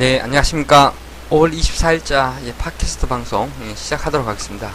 네, 0.00 0.18
안녕하십니까. 0.18 0.94
5월 1.28 1.52
24일자 1.52 2.34
예, 2.46 2.54
팟캐스트 2.54 3.06
방송 3.06 3.52
예, 3.64 3.74
시작하도록 3.74 4.26
하겠습니다. 4.26 4.72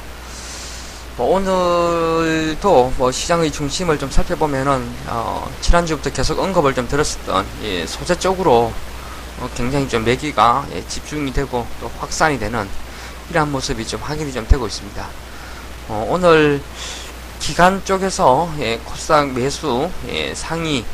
뭐 1.18 1.36
오늘도 1.36 2.94
뭐 2.96 3.12
시장의 3.12 3.52
중심을 3.52 3.98
좀 3.98 4.12
살펴보면은 4.12 4.88
어, 5.08 5.52
지난주부터 5.62 6.12
계속 6.12 6.38
언급을 6.38 6.76
좀 6.76 6.88
들었었던 6.88 7.44
예, 7.64 7.88
소재 7.88 8.14
쪽으로 8.20 8.72
어, 9.40 9.50
굉장히 9.56 9.90
좀 9.90 10.06
매기가 10.06 10.68
예, 10.76 10.88
집중이 10.88 11.34
되고 11.34 11.66
또 11.82 11.92
확산이 11.98 12.38
되는 12.38 12.70
이러한 13.32 13.52
모습이 13.52 13.88
좀 13.88 14.00
확인이 14.04 14.32
좀 14.32 14.48
되고 14.48 14.68
있습니다. 14.68 15.08
어, 15.88 16.06
오늘 16.08 16.62
기간 17.40 17.84
쪽에서 17.84 18.54
예, 18.60 18.78
코스닥 18.78 19.32
매수 19.32 19.90
예, 20.08 20.36
상위 20.36 20.86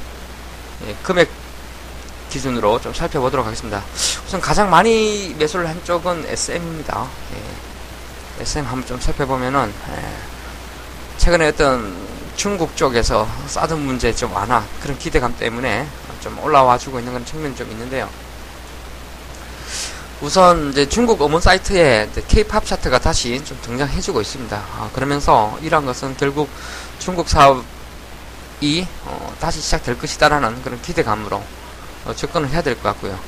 예, 0.87 0.95
금액 1.03 1.29
기준으로 2.31 2.79
좀 2.79 2.93
살펴보도록 2.93 3.45
하겠습니다. 3.45 3.83
우선 4.31 4.39
가장 4.39 4.69
많이 4.69 5.35
매수를 5.37 5.67
한 5.67 5.83
쪽은 5.83 6.23
SM입니다. 6.25 7.05
예. 7.35 8.41
SM 8.43 8.65
한번 8.65 8.87
좀 8.87 8.97
살펴보면은 8.97 9.73
예. 9.89 11.17
최근에 11.17 11.49
어떤 11.49 11.93
중국 12.37 12.77
쪽에서 12.77 13.27
싸든 13.47 13.79
문제 13.79 14.15
좀 14.15 14.31
완화 14.31 14.63
그런 14.81 14.97
기대감 14.97 15.35
때문에 15.35 15.85
좀 16.21 16.39
올라와 16.39 16.77
주고 16.77 16.99
있는 16.99 17.11
그런 17.11 17.25
측면이 17.25 17.57
좀 17.57 17.69
있는데요. 17.71 18.09
우선 20.21 20.69
이제 20.71 20.87
중국 20.87 21.21
어문 21.21 21.41
사이트에 21.41 22.09
K-팝 22.29 22.65
차트가 22.65 22.99
다시 22.99 23.43
좀 23.43 23.59
등장해주고 23.61 24.21
있습니다. 24.21 24.55
아, 24.55 24.89
그러면서 24.93 25.59
이러한 25.61 25.85
것은 25.85 26.15
결국 26.15 26.49
중국 26.99 27.27
사업이 27.27 28.87
어, 29.03 29.33
다시 29.41 29.59
시작될 29.59 29.99
것이다라는 29.99 30.63
그런 30.63 30.81
기대감으로 30.81 31.43
어, 32.05 32.13
접근을 32.15 32.49
해야 32.49 32.61
될 32.61 32.75
것 32.75 32.83
같고요. 32.83 33.19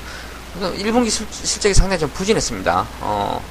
그래서 0.53 0.73
1분기 0.75 1.09
실, 1.09 1.25
실적이 1.31 1.73
상당히 1.73 1.99
좀 1.99 2.09
부진했습니다. 2.11 2.87
어, 3.01 3.43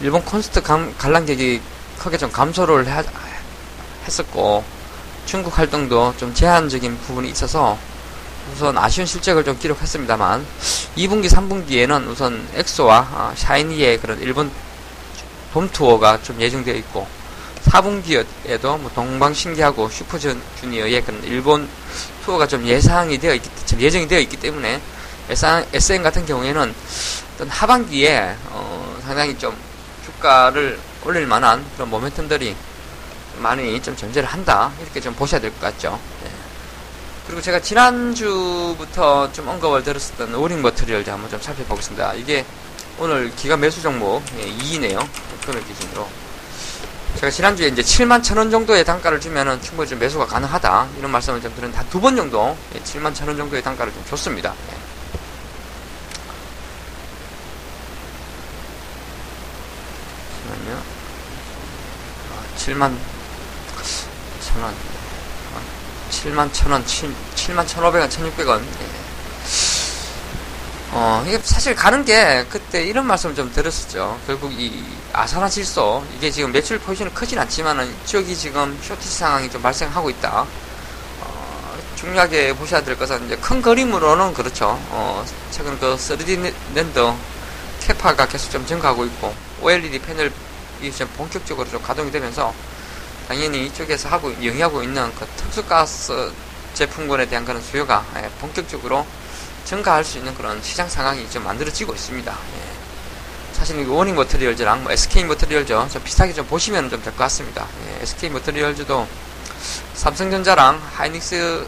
일본 0.00 0.24
콘스트 0.24 0.60
감, 0.60 0.94
관람객이 0.98 1.60
크게 1.98 2.18
좀 2.18 2.30
감소를 2.32 2.90
하, 2.90 3.02
했었고 4.04 4.64
중국 5.26 5.56
활동도 5.56 6.14
좀 6.16 6.34
제한적인 6.34 6.98
부분이 6.98 7.30
있어서 7.30 7.78
우선 8.52 8.76
아쉬운 8.76 9.06
실적을 9.06 9.44
좀 9.44 9.58
기록했습니다만 9.58 10.44
2분기, 10.96 11.28
3분기에는 11.28 12.08
우선 12.08 12.46
엑소와 12.54 13.08
어, 13.12 13.32
샤이니의 13.36 14.00
그런 14.00 14.20
일본 14.20 14.50
돔 15.52 15.68
투어가 15.70 16.20
좀 16.22 16.40
예정되어 16.40 16.74
있고 16.74 17.06
4분기에도 17.66 18.78
뭐 18.78 18.90
동방신기하고 18.94 19.88
슈퍼주니어의 19.88 21.04
그런 21.04 21.22
일본 21.24 21.68
투어가 22.24 22.46
좀 22.46 22.66
예상이 22.66 23.18
되어 23.18 23.34
있기, 23.34 23.48
좀 23.66 23.80
예정이 23.80 24.08
되어 24.08 24.18
있기 24.18 24.36
때문에 24.36 24.80
SM 25.28 26.02
같은 26.02 26.26
경우에는 26.26 26.74
어떤 27.34 27.48
하반기에 27.48 28.36
어, 28.50 28.98
상당히 29.06 29.36
좀 29.38 29.56
주가를 30.04 30.78
올릴 31.04 31.26
만한 31.26 31.64
그런 31.76 31.90
모멘텀들이 31.90 32.54
많이 33.38 33.80
좀 33.82 33.96
존재를 33.96 34.28
한다 34.28 34.70
이렇게 34.80 35.00
좀 35.00 35.14
보셔야 35.14 35.40
될 35.40 35.50
것 35.52 35.60
같죠. 35.60 35.98
네. 36.22 36.30
그리고 37.26 37.40
제가 37.40 37.58
지난주부터 37.60 39.32
좀 39.32 39.48
언급을 39.48 39.82
드렸었던 39.82 40.34
원익 40.34 40.62
머트리얼 40.62 41.04
한번 41.08 41.30
좀 41.30 41.40
살펴보겠습니다. 41.40 42.14
이게 42.14 42.44
오늘 42.98 43.34
기간 43.34 43.60
매수 43.60 43.80
종목 43.82 44.22
2이네요. 44.38 45.08
금액 45.44 45.66
기준으로. 45.66 46.06
제가 47.16 47.30
지난주에 47.30 47.68
이제 47.68 47.80
7만 47.82 48.22
천 48.22 48.38
원 48.38 48.50
정도의 48.50 48.84
단가를 48.84 49.20
주면은 49.20 49.60
충분히 49.62 49.88
좀 49.88 49.98
매수가 49.98 50.26
가능하다. 50.26 50.88
이런 50.98 51.10
말씀을 51.10 51.40
좀 51.40 51.50
드렸는데, 51.54 51.78
한 51.78 51.88
두 51.88 52.00
번 52.00 52.14
정도, 52.16 52.56
7만 52.84 53.10
예, 53.10 53.14
천원 53.14 53.36
정도의 53.36 53.62
단가를 53.62 53.92
좀 53.92 54.04
줬습니다. 54.10 54.52
잠시만요. 60.44 60.82
7만 62.56 62.96
천원. 64.42 64.74
7만 66.10 66.52
천원, 66.52 66.84
7만 66.84 67.66
천오백원, 67.66 68.10
천육백원. 68.10 68.62
예. 68.62 69.04
어, 70.92 71.24
이게 71.26 71.38
사실 71.42 71.74
가는 71.74 72.04
게 72.04 72.46
그때 72.48 72.84
이런 72.84 73.06
말씀을 73.06 73.34
좀 73.34 73.52
드렸었죠. 73.52 74.20
결국 74.26 74.52
이 74.52 74.84
아사나 75.12 75.48
질소, 75.48 76.04
이게 76.16 76.30
지금 76.30 76.52
매출 76.52 76.78
포지션이 76.78 77.12
크진 77.12 77.38
않지만은 77.40 77.92
이쪽이 78.04 78.36
지금 78.36 78.78
쇼티지 78.80 79.12
상황이 79.12 79.50
좀 79.50 79.60
발생하고 79.60 80.08
있다. 80.10 80.46
어, 81.20 81.78
중요하게 81.96 82.54
보셔야 82.54 82.84
될 82.84 82.96
것은 82.96 83.26
이제 83.26 83.36
큰 83.36 83.60
그림으로는 83.60 84.34
그렇죠. 84.34 84.78
어, 84.90 85.24
최근 85.50 85.78
그 85.80 85.96
3D 85.96 86.54
랜드 86.74 87.12
캐파가 87.80 88.28
계속 88.28 88.50
좀 88.52 88.64
증가하고 88.64 89.04
있고, 89.06 89.34
OLED 89.62 89.98
패널이 90.00 90.30
좀 90.96 91.08
본격적으로 91.16 91.68
좀 91.70 91.82
가동이 91.82 92.10
되면서 92.10 92.52
당연히 93.28 93.66
이쪽에서 93.66 94.08
하고, 94.08 94.30
영위하고 94.44 94.82
있는 94.82 95.12
그 95.14 95.26
특수가스 95.36 96.32
제품군에 96.74 97.26
대한 97.26 97.44
그런 97.44 97.62
수요가 97.62 98.04
예, 98.16 98.28
본격적으로 98.40 99.06
증가할 99.64 100.04
수 100.04 100.18
있는 100.18 100.34
그런 100.34 100.62
시장 100.62 100.88
상황이 100.88 101.28
좀 101.30 101.44
만들어지고 101.44 101.94
있습니다. 101.94 102.30
예. 102.32 102.74
사실 103.54 103.78
이 103.78 103.84
원익 103.84 104.14
머트리얼즈랑 104.16 104.82
뭐 104.82 104.92
SK 104.92 105.24
머티리얼즈 105.24 105.72
좀 105.88 106.02
비슷하게 106.02 106.32
좀 106.34 106.46
보시면 106.46 106.90
좀 106.90 107.00
될 107.02 107.12
것 107.12 107.18
같습니다. 107.24 107.66
예. 107.86 108.02
SK 108.02 108.30
머티리얼즈도 108.30 109.06
삼성전자랑 109.94 110.82
하이닉스 110.94 111.66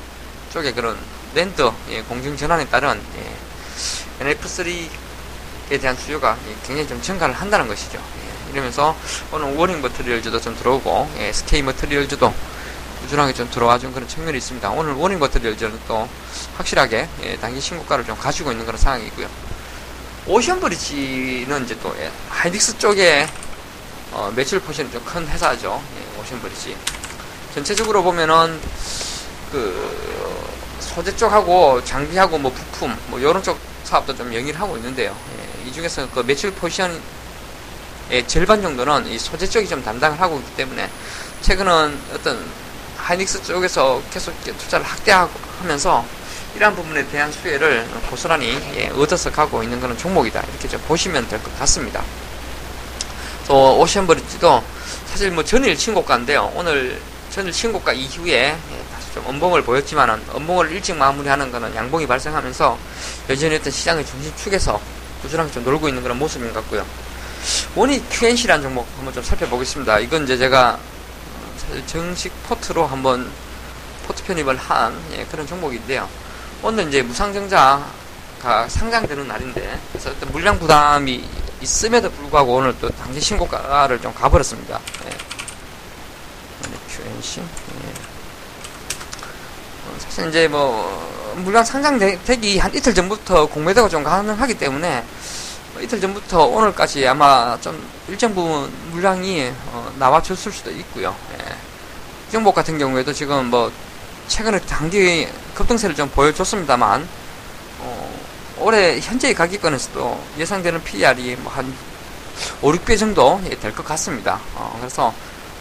쪽에 0.52 0.72
그런 0.72 0.98
랜드 1.34 1.70
예, 1.91 2.02
공정 2.02 2.36
전환에 2.36 2.66
따른 2.69 3.00
예, 3.16 4.34
NF3 4.34 4.88
에 5.71 5.78
대한 5.78 5.97
수요가 5.97 6.37
예, 6.49 6.54
굉장히 6.66 6.88
좀 6.88 7.03
증가를 7.03 7.34
한다는 7.34 7.66
것이죠. 7.66 7.99
예. 7.99 8.53
이러면서 8.53 8.97
오늘 9.32 9.54
원익 9.56 9.82
머트리얼즈도 9.82 10.41
좀 10.41 10.56
들어오고 10.56 11.10
예, 11.19 11.28
SK 11.28 11.62
머티리얼즈도 11.62 12.32
꾸준하게 13.03 13.32
좀 13.34 13.50
들어와 13.50 13.78
준 13.78 13.93
그런 13.93 14.06
측면이 14.09 14.38
있습니다. 14.38 14.71
오늘 14.71 14.93
원익 14.94 15.19
머트리얼즈는 15.19 15.81
또 15.88 16.09
확실하게 16.56 17.09
예, 17.25 17.37
단기 17.38 17.60
신고가를 17.60 18.05
좀 18.06 18.16
가지고 18.16 18.53
있는 18.53 18.65
그런 18.65 18.78
상황이고요. 18.78 19.28
오션 20.28 20.60
브릿지는 20.60 21.64
이제 21.65 21.76
또 21.82 21.94
예, 21.99 22.10
하이닉스 22.31 22.78
쪽에 22.78 23.26
어, 24.12 24.32
매출 24.37 24.60
portion이 24.60 24.91
좀 24.93 25.03
큰 25.05 25.26
회사죠. 25.28 25.82
예, 25.99 26.21
오션 26.21 26.41
브릿지. 26.41 26.76
전체적으로 27.55 28.03
보면은 28.05 28.60
그 29.50 30.37
소재 30.81 31.15
쪽하고 31.16 31.82
장비하고 31.84 32.38
뭐 32.38 32.53
부품 32.53 32.97
뭐 33.09 33.19
이런 33.19 33.43
쪽 33.43 33.59
사업도 33.86 34.16
좀 34.16 34.34
영위를 34.34 34.60
하고 34.60 34.76
있는데요. 34.76 35.16
예, 35.38 35.69
이 35.69 35.72
중에서 35.72 36.08
그 36.10 36.20
매출 36.20 36.50
portion의 36.53 37.00
절반 38.26 38.60
정도는 38.60 39.06
이 39.06 39.19
소재 39.19 39.47
쪽이 39.48 39.69
좀 39.69 39.82
담당을 39.82 40.20
하고 40.20 40.38
있기 40.38 40.56
때문에 40.56 40.91
최근은 41.42 41.98
어떤 42.14 42.44
하이닉스 42.96 43.44
쪽에서 43.44 44.02
계속 44.12 44.34
투자를 44.58 44.84
확대하면서 44.84 46.04
이러한 46.56 46.75
부분에 46.75 47.06
대한 47.08 47.30
수혜를 47.30 47.86
고스란히 48.10 48.58
예, 48.75 48.88
얻어서 48.88 49.30
가고 49.30 49.62
있는 49.62 49.80
그런 49.80 49.96
종목이다. 49.96 50.42
이렇게 50.50 50.69
좀 50.69 50.80
보시면 50.88 51.28
될 51.28 51.41
것 51.42 51.56
같습니다. 51.60 52.02
또 53.46 53.78
오션브리지도 53.78 54.64
사실 55.06 55.30
뭐 55.30 55.44
전일 55.44 55.78
신고가인데요. 55.78 56.50
오늘 56.56 57.00
전일 57.30 57.52
신고가 57.52 57.92
이후에 57.92 58.32
예, 58.72 58.75
좀 59.16 59.27
엄봉을 59.27 59.62
보였지만은 59.62 60.22
엄봉을 60.31 60.71
일찍 60.72 60.94
마무리하는 60.94 61.50
것은 61.50 61.75
양봉이 61.75 62.06
발생하면서 62.06 62.79
여전히 63.31 63.56
어떤 63.56 63.73
시장의 63.73 64.05
중심축에서 64.05 64.79
꾸준하게 65.23 65.50
좀 65.52 65.64
놀고 65.64 65.88
있는 65.88 66.02
그런 66.02 66.19
모습인 66.19 66.52
것 66.52 66.61
같고요. 66.61 66.85
원이 67.75 68.06
QNC라는 68.11 68.62
종목 68.62 68.87
한번 68.96 69.14
좀 69.14 69.23
살펴보겠습니다. 69.23 70.00
이건 70.00 70.25
이제 70.25 70.37
제가 70.37 70.79
정식 71.87 72.31
포트로 72.46 72.87
한번 72.87 73.31
포트 74.06 74.23
편입을 74.25 74.56
한 74.56 74.94
예, 75.12 75.25
그런 75.25 75.46
종목인데요. 75.46 76.06
오늘 76.62 76.87
이제 76.88 77.00
무상증자가 77.00 78.69
상장되는 78.69 79.26
날인데 79.26 79.81
그래서 79.93 80.11
어떤 80.11 80.31
물량 80.31 80.58
부담이 80.58 81.25
있음에도 81.62 82.11
불구하고 82.11 82.56
오늘 82.56 82.79
또 82.81 82.90
당시 82.90 83.19
신고가를 83.20 83.99
좀 84.02 84.12
가버렸습니다. 84.12 84.79
예. 85.06 85.11
QNC. 86.88 87.40
예. 87.40 88.15
어, 89.96 90.00
사실 90.00 90.28
이제 90.28 90.48
뭐 90.48 91.34
물량 91.37 91.64
상장되기 91.64 92.58
한 92.58 92.75
이틀 92.75 92.94
전부터 92.94 93.46
공매도가 93.46 93.88
좀 93.88 94.02
가능하기 94.02 94.54
때문에 94.54 95.04
뭐 95.72 95.82
이틀 95.82 96.00
전부터 96.00 96.44
오늘까지 96.46 97.06
아마 97.06 97.58
좀 97.60 97.82
일정 98.08 98.34
부분 98.34 98.70
물량이 98.93 99.52
어, 99.72 99.93
나와줬을 99.98 100.52
수도 100.52 100.70
있고요. 100.70 101.14
예. 101.38 101.56
이종복 102.28 102.54
같은 102.54 102.78
경우에도 102.78 103.12
지금 103.12 103.46
뭐 103.46 103.70
최근에 104.28 104.60
단기 104.60 105.28
급등세를 105.54 105.94
좀 105.94 106.08
보여줬습니다만 106.10 107.06
어, 107.81 108.20
올해 108.58 108.99
현재의 109.00 109.34
가격권에서도 109.34 110.20
예상되는 110.38 110.82
PR이 110.82 111.37
뭐 111.37 111.52
한 111.52 111.72
5, 112.60 112.70
6배 112.72 112.99
정도 112.99 113.40
예, 113.50 113.54
될 113.58 113.72
것 113.75 113.84
같습니다. 113.87 114.40
어, 114.54 114.76
그래서 114.78 115.12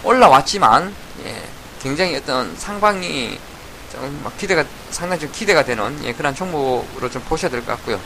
올라왔지만 0.04 0.94
예, 1.26 1.42
굉장히 1.82 2.16
어떤 2.18 2.56
상방이 2.58 3.38
좀 3.96 4.32
기대가 4.38 4.64
상당히 4.92 5.22
좀 5.22 5.32
기대가 5.32 5.64
되는 5.64 5.98
예, 6.04 6.14
그런 6.14 6.36
종목으로 6.36 7.10
좀 7.10 7.22
보셔야 7.24 7.50
될 7.50 7.62
것 7.62 7.68
같고요. 7.78 8.00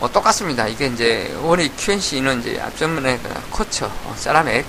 뭐 0.00 0.10
똑같습니다. 0.10 0.66
이게 0.66 0.86
이제 0.86 1.32
원익 1.42 1.74
QNC는 1.76 2.40
이제 2.40 2.60
앞전문에 2.60 3.18
그 3.22 3.28
quartz, 3.50 3.86
어, 3.86 4.14
세라믹, 4.16 4.64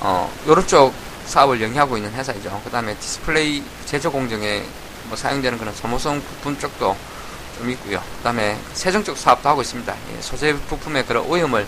어, 0.00 0.32
요런 0.46 0.66
쪽 0.66 0.94
사업을 1.26 1.60
영위하고 1.60 1.96
있는 1.98 2.10
회사이죠. 2.12 2.60
그 2.64 2.70
다음에 2.70 2.94
디스플레이 2.96 3.62
제조 3.86 4.10
공정에 4.10 4.64
뭐 5.04 5.16
사용되는 5.16 5.58
그런 5.58 5.74
소모성 5.74 6.20
부품 6.22 6.58
쪽도 6.58 6.96
좀 7.58 7.70
있고요. 7.70 7.98
그 8.18 8.22
다음에 8.24 8.58
세정 8.72 9.04
쪽 9.04 9.18
사업도 9.18 9.48
하고 9.48 9.60
있습니다. 9.60 9.94
예, 10.16 10.22
소재 10.22 10.54
부품의 10.54 11.06
그런 11.06 11.24
오염을 11.26 11.66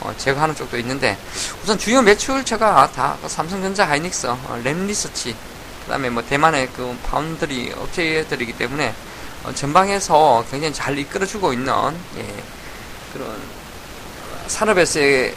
어, 0.00 0.12
제거하는 0.18 0.54
쪽도 0.54 0.76
있는데 0.80 1.16
우선 1.62 1.78
주요 1.78 2.02
매출처가 2.02 2.90
다 2.92 3.16
삼성전자, 3.26 3.88
하이닉스, 3.88 4.26
어, 4.26 4.60
램리서치, 4.62 5.34
그 5.84 5.90
다음에 5.90 6.08
뭐 6.10 6.22
대만의 6.22 6.70
그 6.74 6.96
파운드리 7.06 7.72
업체들이기 7.76 8.54
때문에 8.54 8.94
어, 9.44 9.52
전방에서 9.52 10.44
굉장히 10.50 10.72
잘 10.72 10.98
이끌어주고 10.98 11.52
있는 11.52 11.72
예, 12.16 12.26
그런 13.12 13.36
산업에서의 14.46 15.34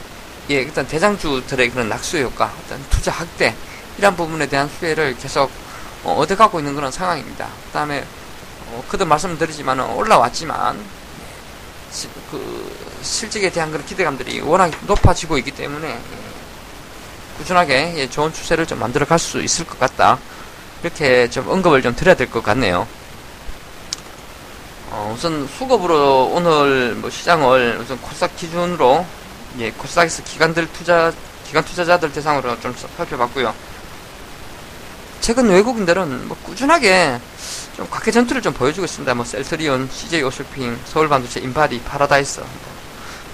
예, 0.50 0.54
일단 0.56 0.88
대장주들의 0.88 1.70
그런 1.72 1.90
낙수 1.90 2.20
효과, 2.20 2.54
어떤 2.64 2.82
투자 2.90 3.12
확대 3.12 3.54
이런 3.98 4.16
부분에 4.16 4.48
대한 4.48 4.70
수혜를 4.70 5.18
계속 5.18 5.52
어, 6.04 6.14
얻어가고 6.14 6.60
있는 6.60 6.74
그런 6.76 6.92
상황입니다. 6.92 7.48
그 7.66 7.72
다음에 7.74 8.06
어, 8.68 8.84
그도 8.88 9.06
말씀드리지만 9.06 9.80
올라왔지만 9.82 10.80
시, 11.92 12.08
그 12.32 13.00
실직에 13.02 13.50
대한 13.50 13.72
그런 13.72 13.86
기대감들이 13.86 14.40
워낙 14.42 14.72
높아지고 14.86 15.38
있기 15.40 15.52
때문에 15.52 15.90
예, 15.90 16.28
꾸준하게 17.38 17.96
예, 17.98 18.10
좋은 18.10 18.32
추세를 18.32 18.66
좀 18.66 18.80
만들어 18.80 19.06
갈 19.06 19.20
수 19.20 19.42
있을 19.42 19.66
것 19.66 19.78
같다. 19.78 20.18
이렇게 20.88 21.30
좀 21.30 21.48
언급을 21.50 21.82
좀 21.82 21.96
드려야 21.96 22.16
될 22.16 22.30
것 22.30 22.42
같네요. 22.44 22.88
어, 24.90 25.14
우선 25.16 25.48
수급으로 25.48 26.32
오늘 26.34 26.96
뭐 26.96 27.10
시장을 27.10 27.78
우선 27.82 28.00
코스닥 28.02 28.36
기준으로 28.38 29.06
예, 29.60 29.72
코스닥에서 29.72 30.24
기관들 30.24 30.68
투자 30.72 31.12
기관 31.46 31.64
투자자들 31.66 32.12
대상으로 32.12 32.60
좀 32.62 32.74
살펴봤고요. 32.98 33.54
최근 35.20 35.50
외국인들은 35.50 36.28
뭐 36.28 36.38
꾸준하게 36.44 37.20
좀 37.76 37.88
각개 37.90 38.12
전투를 38.12 38.42
좀 38.42 38.54
보여주고 38.54 38.86
있습니다. 38.86 39.14
뭐 39.14 39.26
셀트리온, 39.26 39.90
CJ 39.92 40.24
오쇼핑, 40.24 40.80
서울 40.86 41.10
반도체, 41.10 41.42
인바디, 41.42 41.82
파라다이스 41.82 42.40
뭐 42.40 42.50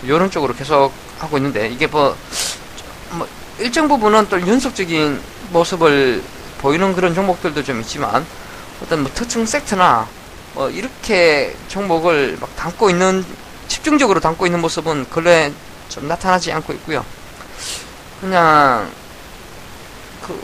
이런 0.04 0.30
쪽으로 0.32 0.54
계속 0.56 0.92
하고 1.20 1.38
있는데 1.38 1.70
이게 1.70 1.86
뭐, 1.88 2.16
뭐 3.12 3.28
일정 3.60 3.88
부분은 3.88 4.28
또 4.30 4.42
연속적인 4.42 5.22
모습을 5.52 6.24
보이는 6.63 6.95
그런 6.95 7.13
종목들도 7.13 7.62
좀 7.62 7.81
있지만 7.81 8.25
어떤 8.81 9.04
뭐 9.04 9.12
특정 9.13 9.45
섹터나 9.45 10.07
뭐 10.54 10.69
이렇게 10.69 11.54
종목을 11.68 12.38
막 12.39 12.56
담고 12.56 12.89
있는 12.89 13.25
집중적으로 13.68 14.21
담고 14.21 14.45
있는 14.45 14.62
모습은 14.62 15.10
근래 15.10 15.51
좀 15.89 16.07
나타나지 16.07 16.54
않고 16.54 16.71
있고요. 16.74 17.04
그냥 18.21 18.89
그 20.25 20.42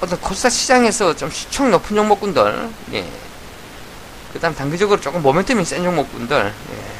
어떤 0.00 0.20
코스닥 0.20 0.50
시장에서 0.50 1.14
좀 1.14 1.30
시총 1.30 1.70
높은 1.70 1.94
종목군들, 1.94 2.68
예. 2.94 3.06
그다음 4.32 4.56
단기적으로 4.56 5.00
조금 5.00 5.22
모멘텀이 5.22 5.64
센 5.64 5.84
종목군들, 5.84 6.52
예. 6.72 6.92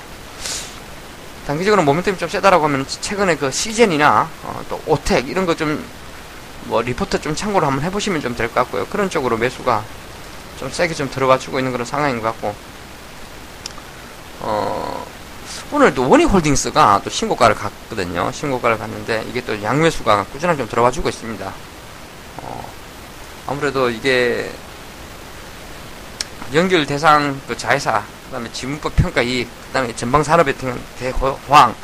단기적으로 1.48 1.82
모멘텀이 1.82 2.16
좀 2.16 2.28
세다라고 2.28 2.64
하면 2.66 2.86
최근에 2.86 3.36
그 3.36 3.50
시젠이나 3.50 4.30
어, 4.44 4.64
또 4.68 4.80
오텍 4.86 5.28
이런 5.28 5.46
거좀 5.46 5.84
뭐 6.64 6.80
리포트 6.82 7.20
좀 7.20 7.34
참고로 7.34 7.66
한번 7.66 7.84
해보시면 7.84 8.20
좀 8.22 8.34
될 8.36 8.48
것 8.48 8.54
같고요. 8.54 8.86
그런 8.86 9.10
쪽으로 9.10 9.36
매수가 9.36 9.82
좀 10.58 10.70
세게 10.70 10.94
좀 10.94 11.10
들어가 11.10 11.38
주고 11.38 11.58
있는 11.58 11.72
그런 11.72 11.84
상황인 11.84 12.20
것 12.20 12.28
같고, 12.28 12.54
어. 14.40 15.06
오늘도 15.70 16.08
원익홀딩스가 16.08 17.00
또 17.04 17.10
신고가를 17.10 17.56
갔거든요. 17.56 18.30
신고가를 18.32 18.78
갔는데 18.78 19.24
이게 19.28 19.42
또 19.44 19.60
양매수가 19.62 20.24
꾸준하게 20.32 20.58
좀 20.58 20.68
들어와주고 20.68 21.08
있습니다. 21.08 21.52
어, 22.38 22.72
아무래도 23.48 23.88
이게 23.90 24.50
연결 26.54 26.84
대상 26.86 27.40
그 27.48 27.56
자회사, 27.56 28.02
그다음에 28.26 28.50
지문법 28.52 28.94
평가 28.96 29.22
이익, 29.22 29.48
그다음에 29.68 29.94
전방 29.96 30.22
산업의 30.22 30.54
대호황 30.98 31.74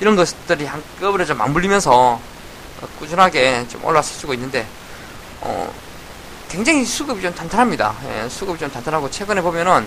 이런 0.00 0.14
것들이 0.16 0.64
한꺼번에 0.66 1.24
좀 1.24 1.38
맞물리면서 1.38 2.20
꾸준하게 2.98 3.66
좀 3.68 3.84
올라서주고 3.84 4.34
있는데 4.34 4.66
어, 5.40 5.72
굉장히 6.48 6.84
수급이 6.84 7.22
좀 7.22 7.34
탄탄합니다. 7.34 7.94
예, 8.08 8.28
수급이 8.28 8.58
좀 8.58 8.70
탄탄하고 8.70 9.10
최근에 9.10 9.40
보면은 9.40 9.86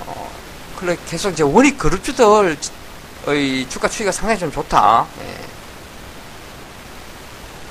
어, 0.00 0.30
계속 1.08 1.30
이제 1.30 1.42
원익 1.42 1.78
그룹주들의 1.78 2.56
주가 3.68 3.88
추이가 3.88 4.12
상당히 4.12 4.38
좀 4.38 4.52
좋다. 4.52 5.06
예. 5.20 5.38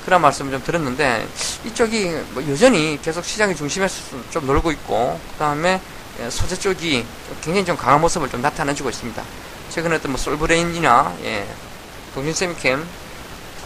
그런 0.04 0.20
말씀을 0.20 0.52
좀 0.52 0.62
드렸는데 0.62 1.26
이쪽이 1.64 2.10
뭐 2.30 2.48
여전히 2.48 2.98
계속 3.02 3.24
시장의 3.24 3.56
중심에서 3.56 3.96
좀 4.30 4.46
놀고 4.46 4.70
있고 4.72 5.18
그 5.32 5.38
다음에 5.38 5.80
예, 6.20 6.30
소재 6.30 6.56
쪽이 6.56 7.04
굉장히 7.42 7.64
좀 7.64 7.76
강한 7.76 8.00
모습을 8.00 8.28
좀 8.28 8.40
나타내주고 8.40 8.90
있습니다. 8.90 9.22
최근에 9.70 9.96
어떤 9.96 10.12
뭐 10.12 10.18
솔브레인이나 10.20 11.16
예, 11.24 11.46
동신세미캠 12.14 12.86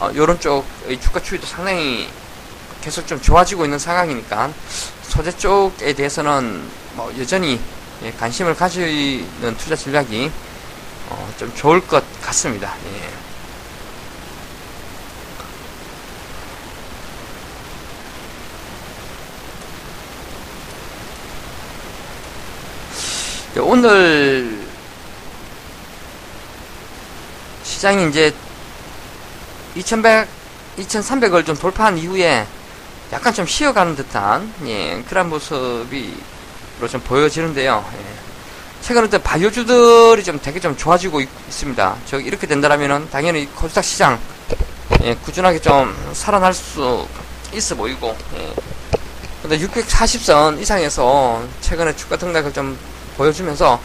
어, 0.00 0.11
이런 0.12 0.41
쪽의 0.41 0.99
주가 0.99 1.20
추이도 1.20 1.47
상당히 1.47 2.08
계속 2.81 3.06
좀 3.06 3.20
좋아지고 3.20 3.64
있는 3.64 3.79
상황이니까 3.79 4.50
소재 5.02 5.31
쪽에 5.31 5.93
대해서는 5.93 6.67
뭐 6.94 7.12
여전히 7.19 7.61
예, 8.02 8.11
관심을 8.12 8.56
가지는 8.56 9.55
투자 9.58 9.76
전략이 9.76 10.31
어, 11.11 11.35
좀 11.38 11.52
좋을 11.55 11.87
것 11.87 12.02
같습니다. 12.23 12.75
예. 12.87 13.11
오늘 23.61 24.59
시장이 27.62 28.09
이제 28.09 28.35
2100, 29.80 30.28
2300을 30.78 31.46
좀 31.46 31.56
돌파한 31.56 31.96
이후에 31.96 32.46
약간 33.12 33.32
좀 33.32 33.46
쉬어가는 33.46 33.96
듯한 33.96 34.52
예, 34.66 35.02
그런 35.08 35.28
모습이 35.28 36.14
좀 36.88 37.00
보여지는데요. 37.00 37.84
예. 37.92 38.20
최근 38.82 39.04
어떤 39.04 39.22
바이오주들이 39.22 40.22
좀 40.25 40.38
되게 40.40 40.60
좀 40.60 40.76
좋아지고 40.76 41.20
있, 41.20 41.28
습니다 41.50 41.96
저 42.06 42.18
이렇게 42.18 42.46
된다면은 42.46 43.08
당연히 43.10 43.46
코스닥 43.54 43.84
시장 43.84 44.18
예, 45.02 45.14
꾸준하게 45.14 45.60
좀 45.60 45.94
살아날 46.12 46.54
수 46.54 47.06
있어 47.54 47.75
보이고 47.75 48.16
예. 48.37 48.54
근데 49.42 49.58
640선 49.58 50.60
이상에서 50.60 51.42
최근에 51.62 51.96
주가 51.96 52.16
등락을 52.16 52.52
좀 52.52 52.78
보여주면서 53.16 53.80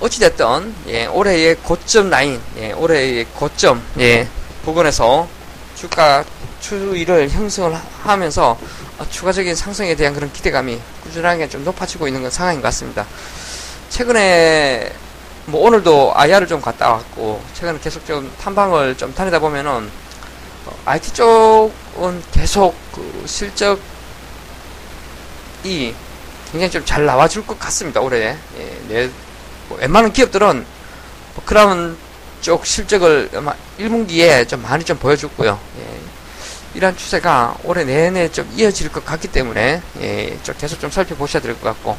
어찌됐든 0.00 0.74
예, 0.88 1.06
올해의 1.06 1.56
고점 1.56 2.10
라인 2.10 2.40
예, 2.58 2.72
올해의 2.72 3.26
고점 3.34 3.82
예, 3.98 4.28
부근에서 4.64 5.28
주가 5.74 6.24
추이를 6.60 7.28
형성을 7.30 7.76
하면서 8.02 8.58
어, 8.98 9.06
추가적인 9.10 9.54
상승에 9.54 9.94
대한 9.94 10.14
그런 10.14 10.32
기대감이 10.32 10.80
꾸준하게 11.02 11.48
좀 11.48 11.64
높아지고 11.64 12.06
있는 12.06 12.22
건 12.22 12.30
상황인 12.30 12.60
것 12.60 12.68
같습니다. 12.68 13.06
최근에 13.88 14.92
뭐 15.46 15.66
오늘도 15.66 16.12
IR을 16.14 16.46
좀 16.46 16.60
갔다 16.60 16.92
왔고 16.92 17.42
최근에 17.54 17.78
계속 17.80 18.06
좀 18.06 18.32
탐방을 18.40 18.96
좀 18.96 19.12
다니다 19.14 19.38
보면은 19.38 19.90
어, 20.66 20.78
IT 20.84 21.12
쪽은 21.14 22.22
계속 22.30 22.76
그 22.92 23.24
실적이 23.26 23.74
굉장히 26.52 26.70
좀 26.70 26.84
잘 26.84 27.04
나와줄 27.06 27.46
것 27.46 27.58
같습니다 27.58 28.00
올해 28.00 28.36
예, 28.58 28.80
내, 28.88 29.10
뭐 29.68 29.78
웬만한 29.78 30.12
기업들은 30.12 30.64
뭐 31.34 31.44
크라운 31.44 31.96
쪽 32.42 32.66
실적을 32.66 33.30
아마 33.34 33.54
1분기에 33.78 34.46
좀 34.48 34.60
많이 34.62 34.84
좀 34.84 34.98
보여줬고요. 34.98 35.58
예. 35.78 36.00
이러한 36.74 36.96
추세가 36.96 37.56
올해 37.64 37.84
내내 37.84 38.30
좀 38.30 38.50
이어질 38.56 38.90
것 38.90 39.04
같기 39.04 39.28
때문에 39.28 39.80
예, 40.00 40.38
좀 40.42 40.54
계속 40.58 40.80
좀 40.80 40.90
살펴보셔야 40.90 41.40
될 41.40 41.54
것 41.54 41.62
같고 41.62 41.96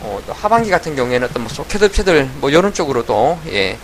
어, 0.00 0.20
또 0.26 0.32
하반기 0.32 0.70
같은 0.70 0.96
경우에는 0.96 1.28
어떤 1.28 1.42
뭐 1.44 1.52
소켓 1.52 1.82
업체들 1.82 2.28
뭐 2.36 2.48
이런 2.50 2.72
쪽으로도 2.72 3.38
예, 3.48 3.76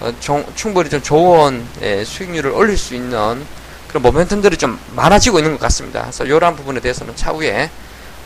어, 0.00 0.12
종, 0.20 0.44
충분히 0.54 0.90
좀 0.90 1.02
좋은 1.02 1.66
예, 1.80 2.04
수익률을 2.04 2.50
올릴 2.50 2.76
수 2.76 2.94
있는 2.94 3.44
그런 3.88 4.02
모멘텀들이 4.02 4.58
좀 4.58 4.78
많아지고 4.94 5.38
있는 5.38 5.52
것 5.52 5.60
같습니다. 5.60 6.02
그래서 6.02 6.24
이러한 6.24 6.56
부분에 6.56 6.80
대해서는 6.80 7.16
차후에 7.16 7.70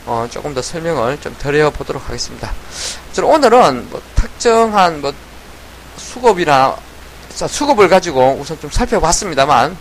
어, 0.07 0.27
조금 0.29 0.53
더 0.53 0.61
설명을 0.61 1.19
좀 1.21 1.35
드려보도록 1.39 2.07
하겠습니다. 2.07 2.51
오늘은 3.23 3.89
뭐 3.89 4.01
특정한 4.15 5.01
뭐 5.01 5.13
수급이나 6.15 6.77
수급을 7.29 7.89
가지고 7.89 8.37
우선 8.39 8.57
좀 8.61 8.69
살펴봤습니다만 8.71 9.75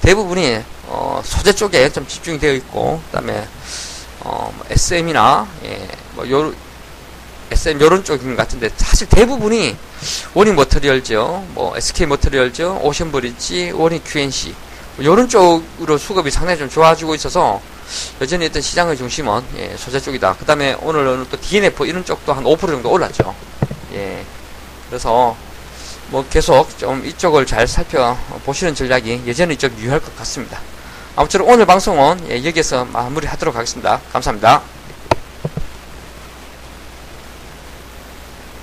대부분이 0.00 0.60
어, 0.86 1.22
소재 1.24 1.52
쪽에 1.52 1.88
좀 1.92 2.06
집중이 2.06 2.40
되어 2.40 2.52
있고 2.54 3.00
그다음에 3.06 3.46
어, 4.20 4.52
SM이나 4.70 5.46
뭐 5.46 5.70
예, 5.70 5.88
뭐 6.14 6.30
요, 6.30 6.52
SM 7.52 7.80
요런 7.80 8.02
쪽인 8.02 8.30
것 8.30 8.36
같은데 8.36 8.70
사실 8.76 9.08
대부분이 9.08 9.76
원익 10.34 10.56
머트리얼즈, 10.56 11.46
뭐 11.54 11.76
SK 11.76 12.06
머티리얼즈, 12.06 12.80
오션 12.82 13.12
브릿지, 13.12 13.70
원익 13.74 14.00
QNC 14.04 14.54
요런 15.02 15.28
쪽으로 15.28 15.96
수급이 15.96 16.30
상당히 16.32 16.58
좀 16.58 16.68
좋아지고 16.68 17.14
있어서 17.14 17.60
여전히 18.20 18.46
일단 18.46 18.60
시장의 18.60 18.96
중심은 18.96 19.42
예, 19.58 19.76
소재 19.76 20.00
쪽이다. 20.00 20.34
그 20.40 20.44
다음에 20.44 20.74
오늘은 20.80 21.26
또 21.30 21.40
DNF 21.40 21.86
이런 21.86 22.04
쪽도 22.04 22.32
한 22.32 22.42
5% 22.42 22.60
정도 22.60 22.90
올랐죠. 22.90 23.34
예, 23.94 24.24
그래서 24.88 25.36
뭐 26.10 26.24
계속 26.28 26.76
좀 26.78 27.04
이쪽을 27.04 27.46
잘 27.46 27.66
살펴보시는 27.66 28.74
전략이 28.74 29.22
여전히 29.26 29.56
좀 29.56 29.74
유효할 29.78 30.00
것 30.00 30.16
같습니다. 30.16 30.58
아무쪼록 31.16 31.48
오늘 31.48 31.66
방송은 31.66 32.30
예, 32.30 32.44
여기서 32.44 32.86
마무리하도록 32.86 33.54
하겠습니다. 33.54 34.00
감사합니다. 34.12 34.77